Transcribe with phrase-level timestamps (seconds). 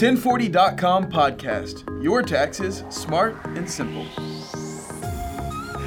[0.00, 2.02] 1040.com podcast.
[2.02, 4.04] Your taxes, smart and simple.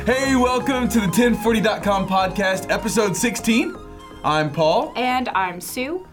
[0.06, 3.76] Hey, welcome to the 1040.com podcast, episode 16.
[4.24, 4.94] I'm Paul.
[4.96, 6.08] And I'm Sue.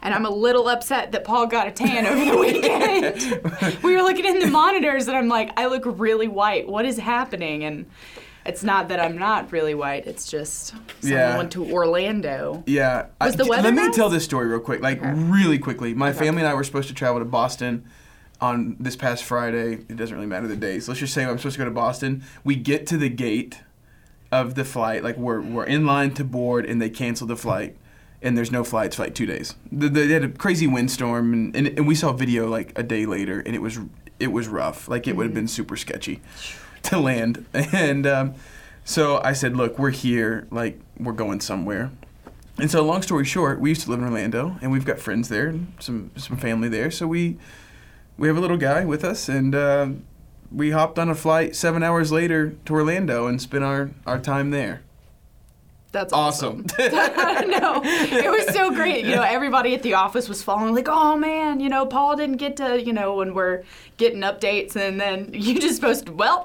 [0.00, 3.78] And I'm a little upset that Paul got a tan over the weekend.
[3.82, 6.66] we were looking in the monitors and I'm like, I look really white.
[6.66, 7.62] What is happening?
[7.62, 7.84] And
[8.46, 10.06] it's not that I'm not really white.
[10.06, 11.36] It's just someone Yeah.
[11.36, 12.62] went to Orlando.
[12.66, 13.06] Yeah.
[13.20, 15.94] Was the weather Let me tell this story real quick, like really quickly.
[15.94, 17.84] My family and I were supposed to travel to Boston
[18.40, 19.74] on this past Friday.
[19.88, 20.88] It doesn't really matter the days.
[20.88, 22.22] Let's just say I'm supposed to go to Boston.
[22.42, 23.60] We get to the gate
[24.30, 27.76] of the flight, like we're we're in line to board, and they cancel the flight.
[28.20, 29.54] And there's no flights for like two days.
[29.70, 32.82] The- the- They had a crazy windstorm, and, and, and we saw video like a
[32.82, 33.78] day later, and it was
[34.18, 34.88] it was rough.
[34.88, 35.40] Like it would have mm-hmm.
[35.40, 36.20] been super sketchy
[36.90, 37.46] to land.
[37.52, 38.34] And um,
[38.84, 40.46] so I said, "Look, we're here.
[40.50, 41.90] Like we're going somewhere."
[42.58, 45.28] And so, long story short, we used to live in Orlando, and we've got friends
[45.28, 46.90] there, and some some family there.
[46.90, 47.36] So we
[48.16, 49.88] we have a little guy with us, and uh,
[50.52, 54.50] we hopped on a flight seven hours later to Orlando and spent our our time
[54.50, 54.82] there.
[55.94, 56.66] That's Awesome.
[56.78, 56.90] awesome.
[57.50, 59.04] no, it was so great.
[59.06, 62.36] You know, everybody at the office was following, like, oh man, you know, Paul didn't
[62.38, 63.62] get to, you know, when we're
[63.96, 66.44] getting updates, and then you just post, well,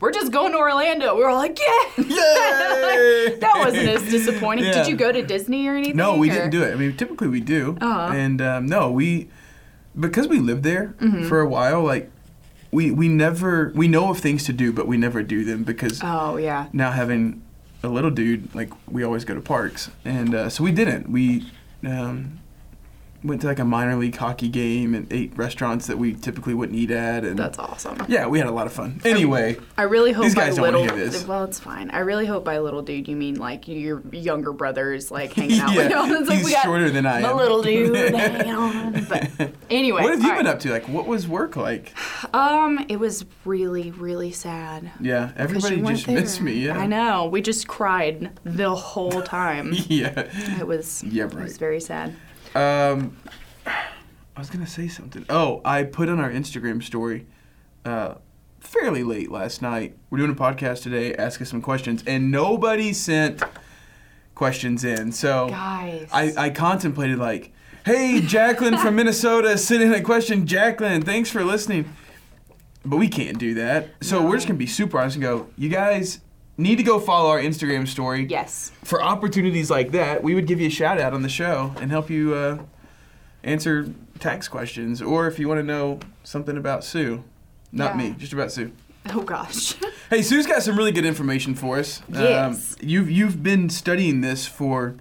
[0.00, 1.14] we're just going to Orlando.
[1.14, 2.04] We were all like, yeah.
[2.04, 3.36] Yay!
[3.40, 4.64] that wasn't as disappointing.
[4.64, 4.72] Yeah.
[4.72, 5.96] Did you go to Disney or anything?
[5.96, 6.72] No, we or- didn't do it.
[6.72, 8.12] I mean, typically we do, Uh-huh.
[8.14, 9.28] and um, no, we
[9.98, 11.28] because we lived there Mm-hmm.
[11.28, 11.82] for a while.
[11.82, 12.10] Like
[12.70, 16.00] we we never we know of things to do, but we never do them because
[16.02, 16.68] Oh yeah.
[16.72, 17.42] now having
[17.82, 21.10] a little dude, like we always go to parks, and uh, so we didn't.
[21.10, 21.50] We
[21.86, 22.40] um,
[23.26, 26.78] went to like a minor league hockey game and ate restaurants that we typically wouldn't
[26.78, 27.98] eat at, and That's awesome.
[28.08, 29.00] yeah, we had a lot of fun.
[29.04, 30.96] Anyway, I really hope These by guys don't wanna little.
[30.96, 31.26] hear this.
[31.26, 31.90] Well, it's fine.
[31.90, 35.74] I really hope by little dude you mean like your younger brothers like hanging out
[35.74, 36.16] Yeah, with you.
[36.20, 37.36] It's like, he's we got shorter than I am.
[37.36, 39.04] little dude hanging on.
[39.08, 39.28] But
[39.70, 40.54] anyway, what have you all been right.
[40.54, 40.70] up to?
[40.70, 41.92] Like, what was work like?
[42.34, 44.90] Um, it was really, really sad.
[45.00, 46.54] Yeah, everybody just missed me.
[46.66, 47.26] Yeah, I know.
[47.26, 49.72] We just cried the whole time.
[49.88, 50.28] yeah.
[50.60, 51.02] It was.
[51.04, 51.34] Yeah, right.
[51.34, 52.14] It was very sad.
[52.56, 53.16] Um,
[53.66, 55.26] I was gonna say something.
[55.28, 57.26] Oh, I put on our Instagram story,
[57.84, 58.14] uh,
[58.60, 59.96] fairly late last night.
[60.08, 61.14] We're doing a podcast today.
[61.14, 63.42] Ask us some questions, and nobody sent
[64.34, 65.12] questions in.
[65.12, 66.08] So Guys.
[66.12, 67.52] I, I contemplated like,
[67.84, 70.46] hey, Jacqueline from Minnesota sent in a question.
[70.46, 71.94] Jacqueline, thanks for listening.
[72.86, 73.90] But we can't do that.
[74.00, 75.48] So we're just gonna be super honest and go.
[75.58, 76.20] You guys
[76.58, 78.72] need to go follow our Instagram story Yes.
[78.82, 81.90] for opportunities like that, we would give you a shout out on the show and
[81.90, 82.58] help you uh,
[83.44, 87.22] answer tax questions, or if you want to know something about Sue,
[87.72, 88.10] not Yeah.
[88.10, 88.72] me, just about Sue.
[89.10, 89.74] Oh gosh.
[90.08, 92.00] Hey, Sue's got some really good information for us.
[92.14, 92.76] Um, Yes.
[92.80, 94.94] you've you've been studying this for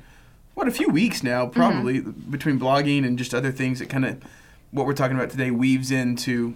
[0.55, 4.17] what a few weeks now, probably between blogging and just other things that kind of
[4.71, 6.55] what we're talking about today weaves into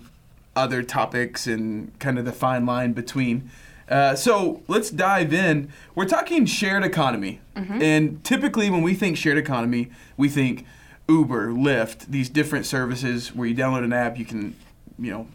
[0.56, 3.52] other topics and kind of the fine line between.
[3.90, 5.72] Uh, so let's dive in.
[5.96, 7.82] We're talking shared economy, mm-hmm.
[7.82, 10.66] and typically when we think shared economy, we think
[11.08, 14.56] Uber, Lyft, these different services where you download an app, you can,
[15.00, 15.28] you know,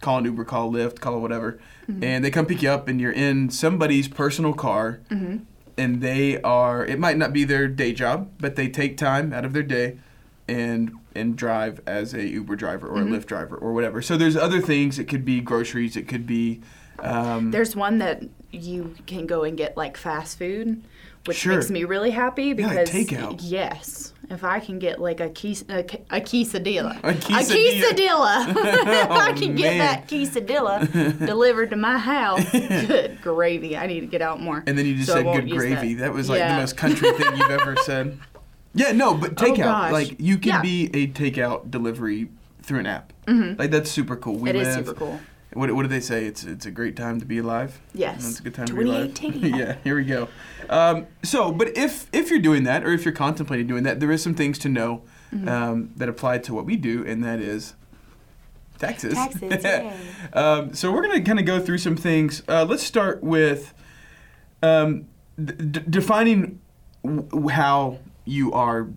[0.00, 1.58] call an Uber, call Lyft, call whatever,
[1.90, 2.04] mm-hmm.
[2.04, 5.38] and they come pick you up, and you're in somebody's personal car, mm-hmm.
[5.76, 6.86] and they are.
[6.86, 9.98] It might not be their day job, but they take time out of their day,
[10.46, 14.00] and and drive as a Uber driver or a Lyft driver or whatever.
[14.00, 15.00] So there's other things.
[15.00, 15.96] It could be groceries.
[15.96, 16.60] It could be.
[17.00, 20.82] Um, There's one that you can go and get like fast food,
[21.26, 21.54] which Sure.
[21.54, 23.40] makes me really happy Yeah, because like takeout.
[23.42, 27.86] yes, if I can get like a ques- a, a quesadilla, A quesadilla.
[27.92, 28.48] quesadilla.
[28.48, 33.76] if I Oh, can get that quesadilla delivered to my house, good gravy.
[33.76, 34.62] I need to get out more.
[34.66, 35.94] And then you just So said good gravy.
[35.94, 36.54] That, was like Yeah.
[36.54, 38.18] the most country thing you've ever said.
[38.74, 39.56] Yeah, no, but Oh, takeout.
[39.64, 39.92] gosh.
[39.92, 40.62] like you can Yeah.
[40.62, 42.28] be a takeout delivery
[42.62, 43.12] through an app.
[43.28, 44.36] Like that's super cool.
[44.36, 45.20] We It is live- super cool.
[45.56, 46.26] What, what do they say?
[46.26, 47.80] It's it's a great time to be alive.
[47.94, 48.28] Yes.
[48.30, 49.14] it's a good time to be alive.
[49.14, 49.54] 2018.
[49.58, 50.28] yeah, here we go.
[50.68, 54.10] Um, so, but if if you're doing that, or if you're contemplating doing that, there
[54.10, 55.02] is some things to know
[55.34, 55.48] Mm-hmm.
[55.48, 57.74] um, that apply to what we do, and that is
[58.78, 59.14] taxes.
[59.14, 59.92] Taxes, yay.
[60.34, 62.44] um, so we're gonna kind of go through some things.
[62.46, 63.74] Uh, let's start with
[64.62, 65.08] um,
[65.44, 66.60] d- defining
[67.04, 68.88] w- how you are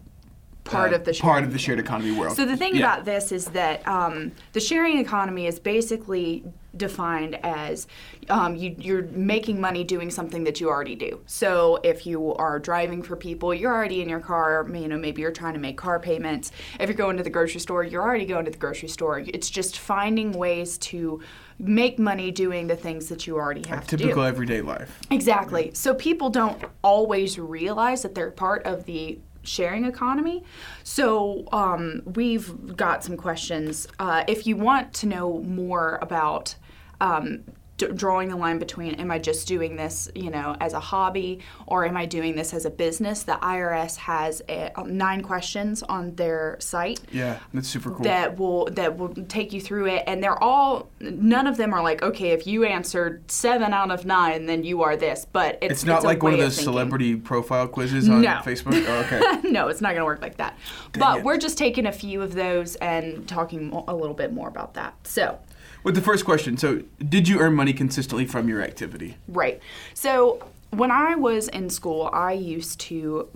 [0.69, 2.35] Part uh, of the part sharing of the shared economy world.
[2.35, 2.81] So the thing Yeah.
[2.81, 6.43] about this is that um, the sharing economy is basically
[6.77, 7.87] defined as
[8.29, 11.19] um, you, you're making money doing something that you already do.
[11.25, 14.67] So if you are driving for people, you're already in your car.
[14.71, 16.51] You know, maybe you're trying to make car payments.
[16.79, 19.19] If you're going to the grocery store, you're already going to the grocery store.
[19.25, 21.21] It's just finding ways to
[21.57, 24.03] make money doing the things that you already have to do.
[24.03, 24.99] typical everyday life.
[25.09, 25.71] Exactly.
[25.73, 29.19] So people don't always realize that they're part of the
[29.49, 30.43] sharing economy.
[30.83, 33.87] So um, we've got some questions.
[33.99, 36.55] Uh, if you want to know more about
[37.01, 37.43] um,
[37.79, 41.39] d- drawing the line between am I just doing this, you know, as a hobby
[41.65, 43.23] or am I doing this as a business?
[43.23, 48.03] The IRS has a, um, nine questions on their site Yeah, that's super cool.
[48.03, 51.81] that will that will take you through it and they're all none of them are
[51.81, 55.71] like okay if you answered seven out of nine then you are this but it's,
[55.71, 56.73] it's not a like one of those thinking.
[56.73, 58.41] celebrity profile quizzes on No.
[58.43, 58.85] Facebook.
[58.87, 59.49] Oh, okay.
[59.49, 60.57] no it's not going to work like that
[60.93, 61.23] but it.
[61.23, 64.93] we're just taking a few of those and talking a little bit more about that
[65.07, 65.39] so
[65.83, 69.17] With the first question, so did you earn money consistently from your activity?
[69.27, 69.61] Right.
[69.93, 73.29] So when I was in school, I used to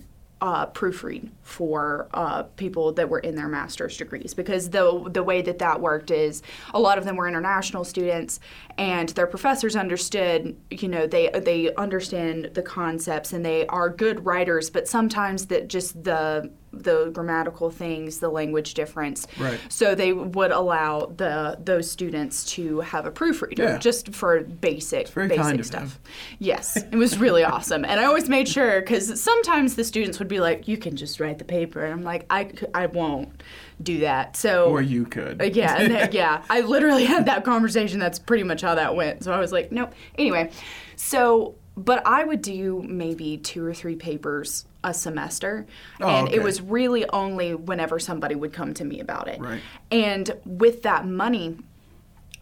[0.44, 5.42] uh, proofread for uh, people that were in their master's degrees because the the way
[5.42, 6.42] that that worked is
[6.74, 8.42] a lot of them were international students
[8.78, 14.26] and their professors understood you know they they understand the concepts and they are good
[14.26, 19.60] writers but sometimes that just the the grammatical things the language difference Right.
[19.70, 23.78] so they would allow the those students to have a proofreader Yeah.
[23.78, 26.00] just for basic very basic kind of stuff.
[26.40, 30.28] Yes, it was really awesome, and I always made sure because sometimes the students would
[30.28, 33.44] be like, "You can just write the paper," and I'm like, "I I won't
[33.82, 35.42] do that." So Or you could.
[35.42, 36.44] uh, yeah, yeah.
[36.50, 38.00] I literally had that conversation.
[38.00, 39.24] That's pretty much how that went.
[39.24, 39.94] So I was like, nope.
[40.18, 40.50] Anyway,
[40.96, 45.66] so but I would do maybe two or three papers a semester,
[46.02, 46.38] Oh, and okay.
[46.38, 49.40] it was really only whenever somebody would come to me about it.
[49.40, 49.62] Right.
[49.92, 51.58] And with that money.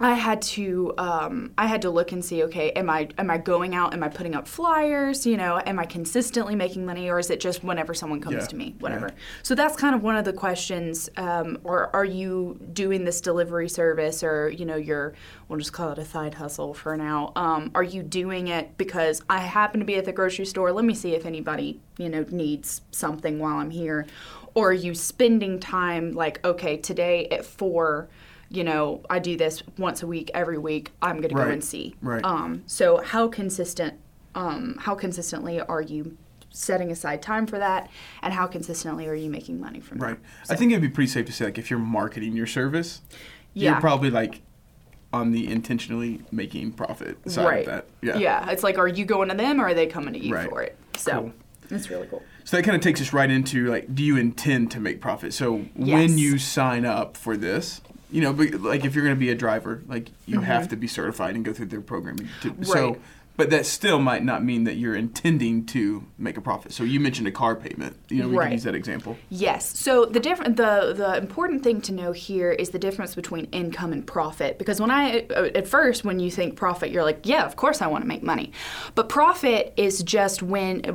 [0.02, 3.38] I had to um, I had to look and see okay am I am I
[3.38, 7.20] going out am I putting up flyers you know am I consistently making money or
[7.20, 9.16] is it just whenever someone comes Yeah, to me whatever yeah.
[9.44, 11.10] so that's kind of one of the questions.
[11.18, 15.14] Um, or are you doing this delivery service, or you know, your
[15.48, 17.32] we'll just call it a side hustle for now.
[17.36, 20.72] Um, are you doing it because I happen to be at the grocery store?
[20.72, 24.08] Let me see if anybody you know needs something while I'm here.
[24.54, 28.10] Or are you spending time like okay today at four?
[28.52, 30.92] You know, I do this once a week, every week.
[31.02, 31.96] I'm going to go and see.
[32.02, 32.24] right.
[32.24, 33.94] Um, so how consistent?
[34.36, 36.18] Um, how consistently are you
[36.50, 37.90] setting aside time for that,
[38.22, 40.18] and how consistently are you making money from Right.
[40.48, 40.54] that?
[40.54, 43.02] I think it'd be pretty safe to say, like, if you're marketing your service,
[43.54, 43.72] Yeah.
[43.72, 44.42] you're probably like
[45.14, 47.60] on the intentionally making profit side right.
[47.60, 47.86] of that.
[48.02, 48.18] Yeah.
[48.18, 48.50] Yeah.
[48.50, 50.50] It's like, are you going to them or are they coming to you Right.
[50.50, 50.78] for it?
[50.98, 51.34] So Cool.
[51.78, 52.24] it's really cool.
[52.46, 55.34] So that kind of takes us right into like, do you intend to make profit?
[55.34, 55.94] So Yes.
[55.94, 57.82] when you sign up for this,
[58.12, 60.44] you know, but, like if you're going to be a driver, like you Mm-hmm.
[60.46, 62.28] have to be certified and go through their programming.
[62.42, 62.98] To, So,
[63.38, 66.74] but that still might not mean that you're intending to make a profit.
[66.74, 67.96] So you mentioned a car payment.
[68.10, 68.46] You know, we Right.
[68.46, 69.18] can use that example.
[69.30, 69.78] Yes.
[69.80, 73.94] So the different the the important thing to know here is the difference between income
[73.94, 74.58] and profit.
[74.60, 77.82] Because when I uh, at first when you think profit, you're like, yeah, of course
[77.82, 78.52] I want to make money,
[78.96, 80.86] but profit is just when.
[80.86, 80.94] uh,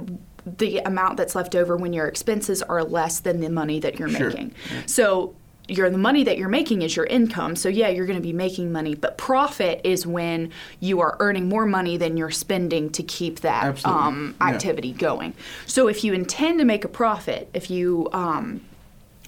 [0.59, 4.09] The amount that's left over when your expenses are less than the money that you're
[4.09, 4.29] Sure.
[4.31, 4.53] making.
[4.87, 5.35] So
[5.69, 7.57] your the money that you're making is your income.
[7.57, 11.49] So yeah, you're going to be making money, but profit is when you are earning
[11.49, 14.49] more money than you're spending to keep that um, Yeah.
[14.49, 15.35] activity going.
[15.67, 18.61] So if you intend to make a profit, if you um,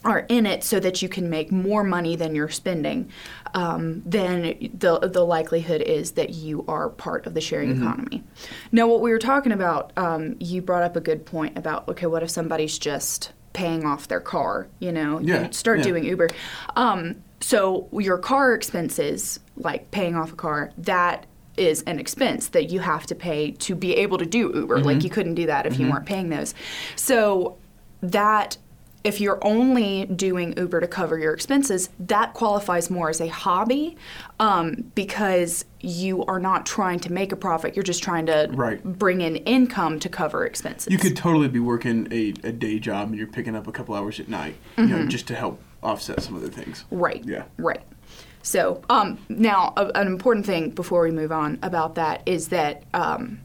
[0.04, 3.10] are in it so that you can make more money than you're spending,
[3.54, 7.82] um, then the the likelihood is that you are part of the sharing Mm-hmm.
[7.82, 8.22] economy.
[8.70, 12.06] Now, what we were talking about, um, you brought up a good point about okay,
[12.06, 14.68] what if somebody's just paying off their car?
[14.78, 15.84] You know, Yeah, you start yeah.
[15.84, 16.28] doing Uber.
[16.76, 22.70] Um, so your car expenses, like paying off a car, that is an expense that
[22.70, 24.76] you have to pay to be able to do Uber.
[24.76, 24.86] Mm-hmm.
[24.86, 26.54] Like you couldn't do that if you weren't paying those.
[26.94, 27.56] So
[28.00, 28.56] that
[29.08, 33.96] if you're only doing Uber to cover your expenses, that qualifies more as a hobby
[34.38, 37.74] um, because you are not trying to make a profit.
[37.74, 38.84] You're just trying to Right.
[38.84, 40.92] bring in income to cover expenses.
[40.92, 43.94] You could totally be working a, a day job and you're picking up a couple
[43.94, 46.84] hours at night, you know, just to help offset some other things.
[46.90, 47.24] Right.
[47.24, 47.44] Yeah.
[47.56, 47.80] Right.
[48.42, 52.82] So um, now, a, an important thing before we move on about that is that
[52.92, 53.40] um,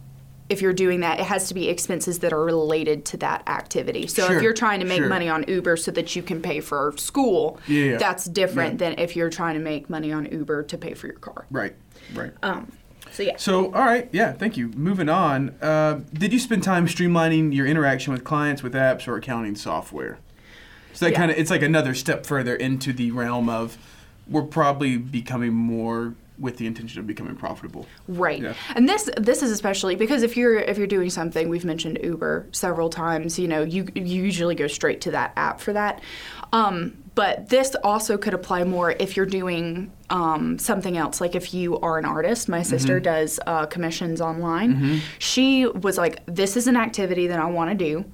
[0.54, 4.08] if you're doing that, it has to be expenses that are related to that activity.
[4.08, 5.10] So Sure, if you're trying to make sure.
[5.10, 8.90] money on Uber so that you can pay for school, Yeah, that's different Yeah.
[8.92, 11.46] than if you're trying to make money on Uber to pay for your car.
[11.52, 11.74] Right.
[12.14, 12.32] Right.
[12.44, 12.72] Um,
[13.12, 13.34] so yeah.
[13.38, 14.70] So, all right, yeah, thank you.
[14.76, 19.16] Moving on, uh, did you spend time streamlining your interaction with clients with apps or
[19.18, 20.20] accounting software?
[20.94, 21.18] So that Yeah.
[21.18, 23.78] kind of it's like another step further into the realm of
[24.28, 27.86] we're probably becoming more with the intention of becoming profitable.
[28.08, 28.42] Right.
[28.42, 28.54] Yeah.
[28.76, 32.48] And this this is especially because if you're if you're doing something, we've mentioned Uber
[32.52, 36.02] several times, you know, you you usually go straight to that app for that.
[36.52, 41.22] Um, but this also could apply more if you're doing um, something else.
[41.22, 45.02] Like if you are an artist, my sister does uh, commissions online.
[45.20, 48.06] She was like, "This is an activity that I want to do."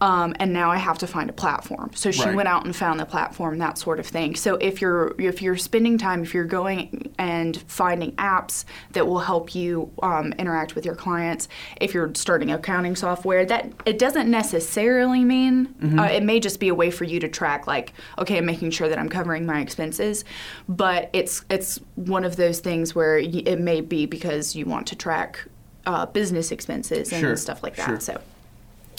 [0.00, 1.90] Um, and now I have to find a platform.
[1.94, 2.34] So she Right.
[2.36, 4.36] went out and found the platform, that sort of thing.
[4.36, 9.18] So if you're if you're spending time, if you're going and finding apps that will
[9.18, 11.48] help you um, interact with your clients,
[11.80, 16.68] if you're starting accounting software, that it doesn't necessarily mean uh, it may just be
[16.68, 19.60] a way for you to track like, okay, I'm making sure that I'm covering my
[19.60, 20.24] expenses,
[20.68, 24.94] but it's it's one of those things where it may be because you want to
[24.96, 25.44] track
[25.86, 27.86] uh, business expenses and Sure, stuff like that.
[27.86, 28.00] sure.
[28.00, 28.20] So,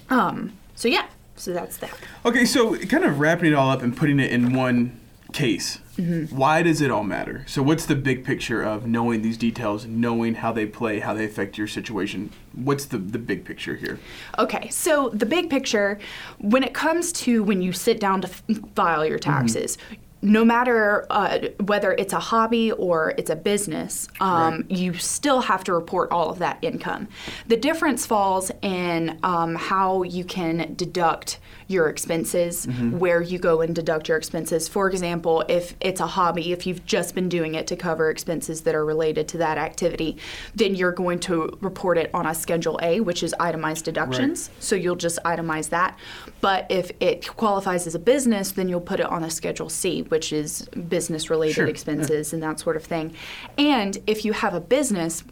[0.09, 1.93] um, so yeah, so that's that.
[2.25, 4.97] Okay, so kind of wrapping it all up and putting it in one
[5.33, 5.79] case.
[5.97, 6.33] Mm-hmm.
[6.33, 7.43] Why does it all matter?
[7.47, 11.25] So, what's the big picture of knowing these details, knowing how they play, how they
[11.25, 12.31] affect your situation?
[12.53, 13.99] What's the, the big picture here?
[14.37, 15.99] Okay, so the big picture,
[16.37, 18.43] when it comes to when you sit down to f-
[18.73, 19.77] file your taxes,
[20.21, 24.29] no matter uh, whether it's a hobby or it's a business, um,
[24.69, 24.71] Right.
[24.71, 27.07] you still have to report all of that income.
[27.47, 33.75] The difference falls in um, how you can deduct your expenses, where you go and
[33.75, 34.67] deduct your expenses.
[34.67, 38.61] For example, if it's a hobby, if you've just been doing it to cover expenses
[38.61, 40.17] that are related to that activity,
[40.55, 44.49] then you're going to report it on a Schedule A, which is itemized deductions.
[44.59, 45.95] So you'll just itemize that.
[46.41, 50.01] But if it qualifies as a business, then you'll put it on a Schedule C,
[50.09, 51.71] which is business related Sure, yeah.
[51.71, 53.13] expenses and that sort of thing.
[53.57, 55.23] And if you have a business,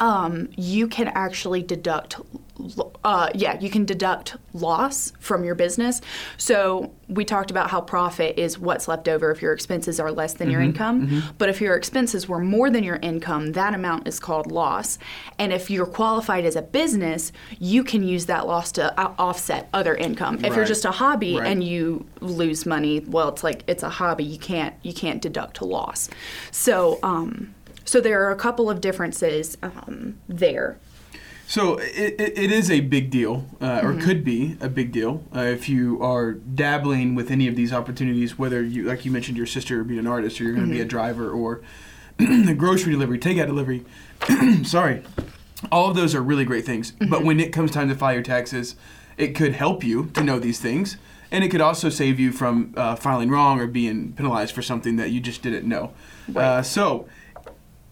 [0.00, 2.16] um, you can actually deduct,
[3.04, 6.00] uh, yeah, you can deduct loss from your business.
[6.38, 10.34] So we talked about how profit is what's left over if your expenses are less
[10.34, 11.22] than your income.
[11.38, 14.98] But if your expenses were more than your income, that amount is called loss.
[15.38, 19.68] And if you're qualified as a business, you can use that loss to o- offset
[19.72, 20.44] other income.
[20.44, 21.46] If you're just a hobby Right.
[21.46, 24.24] and you lose money, well, it's like it's a hobby.
[24.24, 26.08] You can't you can't deduct a loss.
[26.50, 27.54] So um,
[27.90, 30.78] so there are a couple of differences um, there.
[31.48, 35.40] So it, it, is a big deal, uh, or could be a big deal, uh,
[35.40, 38.38] if you are dabbling with any of these opportunities.
[38.38, 40.80] Whether you, like you mentioned, your sister being an artist, or you're going to be
[40.80, 41.62] a driver, or
[42.20, 43.84] a grocery delivery, takeout delivery.
[44.62, 45.02] Sorry,
[45.72, 46.92] all of those are really great things.
[46.92, 48.76] But when it comes time to file your taxes,
[49.18, 50.96] it could help you to know these things,
[51.32, 54.94] and it could also save you from uh, filing wrong or being penalized for something
[54.94, 55.92] that you just didn't know.
[56.36, 57.08] Uh, so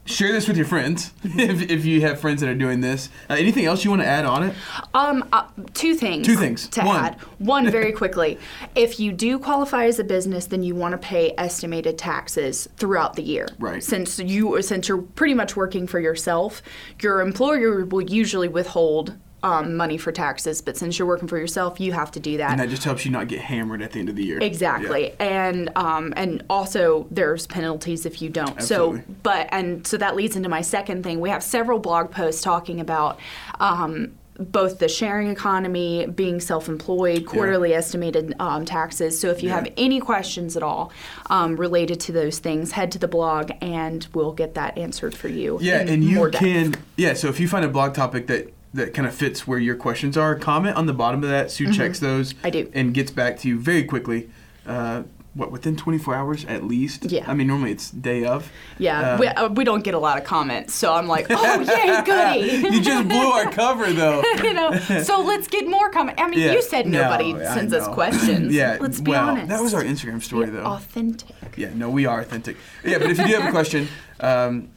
[0.09, 3.11] share this with your friends if, if you have friends that are doing this.
[3.29, 4.55] Uh, anything else you want to add on it?
[4.95, 6.27] Um, uh, two things.
[6.27, 6.69] Two things.
[6.69, 7.05] to One.
[7.05, 7.15] add.
[7.39, 8.39] One very quickly.
[8.75, 13.15] If you do qualify as a business, then you want to pay estimated taxes throughout
[13.15, 13.49] the year.
[13.59, 13.83] Right.
[13.83, 16.63] Since you since you're pretty much working for yourself,
[17.01, 19.17] your employer will usually withhold.
[19.41, 22.51] Um, money for taxes, but since you're working for yourself, you have to do that.
[22.51, 24.41] And that just helps you not get hammered at the end of the year.
[24.41, 28.57] Exactly, and um, and also there's penalties if you don't.
[28.57, 28.99] Absolutely.
[29.03, 31.21] So, but and so that leads into my second thing.
[31.21, 33.21] We have several blog posts talking about.
[33.61, 39.19] Um, both the sharing economy, being self-employed, quarterly estimated um, taxes.
[39.19, 39.57] So if you Yeah.
[39.57, 40.93] have any questions at all
[41.29, 45.27] um, related to those things, head to the blog and we'll get that answered for
[45.27, 45.59] you.
[45.61, 46.39] Yeah, and you depth.
[46.45, 47.15] can yeah.
[47.15, 50.17] So if you find a blog topic that that kind of fits where your questions
[50.17, 51.51] are, comment on the bottom of that.
[51.51, 52.33] Sue checks those.
[52.35, 52.47] Mm-hmm.
[52.47, 52.71] I do.
[52.75, 54.29] and gets back to you very quickly.
[54.67, 57.05] Uh, what within 24 hours at least?
[57.13, 57.25] Yeah.
[57.31, 58.51] I mean, normally it's day of.
[58.79, 61.61] Yeah, Uh, we, uh, we don't get a lot of comments, so I'm like, oh
[61.61, 62.03] yay,
[62.61, 62.75] goody.
[62.75, 64.21] you just blew our cover though.
[64.43, 64.73] you know,
[65.03, 66.21] so let's get more comment.
[66.21, 66.53] I mean, Yeah.
[66.53, 68.53] you said nobody No, sends us questions.
[68.55, 68.79] yeah.
[68.81, 69.49] let's be well, honest.
[69.49, 70.65] that was our Instagram story Be though.
[70.65, 71.29] Authentic.
[71.57, 72.57] Yeah, no, we are authentic.
[72.85, 73.87] Yeah, but if you do have a question,
[74.21, 74.71] um,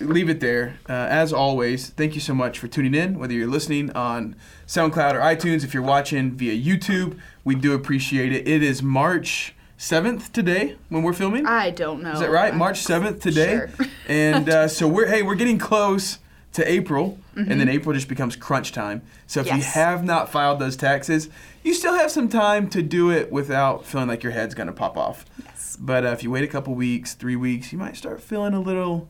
[0.00, 0.78] leave it there.
[0.88, 4.34] Uh, as always, thank you so much for tuning in, whether you're listening on
[4.66, 8.46] SoundCloud or iTunes, if you're watching via YouTube, we do appreciate it.
[8.48, 11.46] It is March 7th today when we're filming.
[11.46, 12.12] I don't know.
[12.12, 12.54] Is that right?
[12.54, 13.66] March 7th today?
[13.76, 13.86] Sure.
[14.08, 16.18] and uh, so we're, hey, we're getting close
[16.52, 17.58] to April, and Mm-hmm.
[17.60, 19.00] then April just becomes crunch time.
[19.26, 21.30] So if you have not filed those taxes,
[21.62, 24.72] you still have some time to do it without feeling like your head's going to
[24.74, 25.24] pop off.
[25.42, 25.78] Yes.
[25.80, 28.60] But uh, if you wait a couple weeks, three weeks, you might start feeling a
[28.60, 29.08] little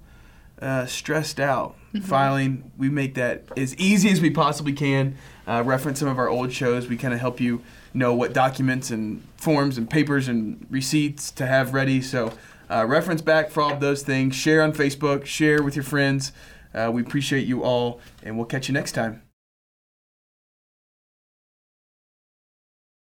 [0.62, 1.76] uh, stressed out.
[1.92, 2.06] Mm-hmm.
[2.06, 5.16] Filing, we make that as easy as we possibly can.
[5.46, 6.88] Uh, reference some of our old shows.
[6.88, 11.46] We kind of help you know what documents and forms and papers and receipts to
[11.46, 12.00] have ready.
[12.00, 12.32] So
[12.70, 14.34] uh, reference back for all of those things.
[14.34, 15.26] Share on Facebook.
[15.26, 16.32] Share with your friends.
[16.72, 19.22] Uh, we appreciate you all, and we'll catch you next time.